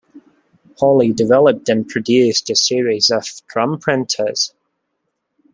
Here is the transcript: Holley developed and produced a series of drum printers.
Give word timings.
Holley 0.79 1.13
developed 1.13 1.69
and 1.69 1.87
produced 1.87 2.49
a 2.49 2.55
series 2.55 3.11
of 3.11 3.23
drum 3.47 3.77
printers. 3.77 4.51